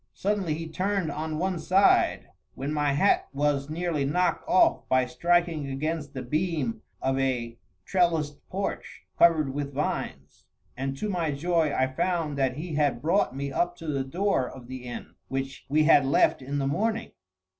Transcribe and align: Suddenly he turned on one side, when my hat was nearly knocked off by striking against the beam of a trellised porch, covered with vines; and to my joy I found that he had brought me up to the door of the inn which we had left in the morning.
Suddenly 0.15 0.55
he 0.55 0.67
turned 0.67 1.11
on 1.11 1.37
one 1.37 1.59
side, 1.59 2.31
when 2.55 2.73
my 2.73 2.93
hat 2.93 3.27
was 3.33 3.69
nearly 3.69 4.03
knocked 4.03 4.43
off 4.49 4.89
by 4.89 5.05
striking 5.05 5.67
against 5.67 6.15
the 6.15 6.23
beam 6.23 6.81
of 7.03 7.19
a 7.19 7.59
trellised 7.85 8.37
porch, 8.49 9.03
covered 9.19 9.53
with 9.53 9.75
vines; 9.75 10.47
and 10.75 10.97
to 10.97 11.07
my 11.07 11.29
joy 11.29 11.71
I 11.71 11.85
found 11.85 12.35
that 12.39 12.57
he 12.57 12.73
had 12.73 12.99
brought 12.99 13.35
me 13.35 13.51
up 13.51 13.75
to 13.75 13.85
the 13.87 14.03
door 14.03 14.49
of 14.49 14.65
the 14.65 14.85
inn 14.85 15.13
which 15.27 15.67
we 15.69 15.83
had 15.83 16.03
left 16.03 16.41
in 16.41 16.57
the 16.57 16.65
morning. 16.65 17.11